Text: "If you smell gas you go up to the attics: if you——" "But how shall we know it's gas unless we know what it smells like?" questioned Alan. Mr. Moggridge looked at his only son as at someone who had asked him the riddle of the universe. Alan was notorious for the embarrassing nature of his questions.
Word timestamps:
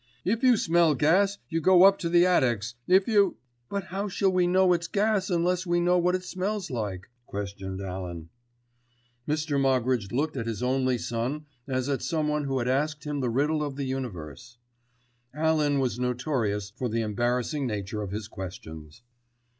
"If 0.25 0.41
you 0.41 0.57
smell 0.57 0.95
gas 0.95 1.37
you 1.47 1.61
go 1.61 1.83
up 1.83 1.99
to 1.99 2.09
the 2.09 2.25
attics: 2.25 2.73
if 2.87 3.07
you——" 3.07 3.37
"But 3.69 3.83
how 3.83 4.07
shall 4.07 4.31
we 4.31 4.47
know 4.47 4.73
it's 4.73 4.87
gas 4.87 5.29
unless 5.29 5.67
we 5.67 5.79
know 5.79 5.99
what 5.99 6.15
it 6.15 6.23
smells 6.23 6.71
like?" 6.71 7.07
questioned 7.27 7.79
Alan. 7.81 8.29
Mr. 9.27 9.61
Moggridge 9.61 10.11
looked 10.11 10.37
at 10.37 10.47
his 10.47 10.63
only 10.63 10.97
son 10.97 11.45
as 11.67 11.87
at 11.87 12.01
someone 12.01 12.45
who 12.45 12.57
had 12.57 12.67
asked 12.67 13.03
him 13.03 13.19
the 13.19 13.29
riddle 13.29 13.63
of 13.63 13.75
the 13.75 13.85
universe. 13.85 14.57
Alan 15.35 15.77
was 15.77 15.99
notorious 15.99 16.71
for 16.71 16.89
the 16.89 17.01
embarrassing 17.01 17.67
nature 17.67 18.01
of 18.01 18.09
his 18.09 18.27
questions. 18.27 19.03